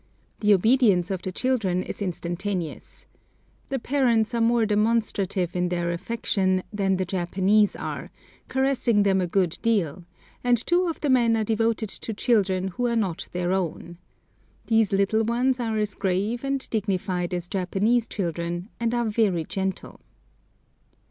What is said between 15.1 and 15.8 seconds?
ones are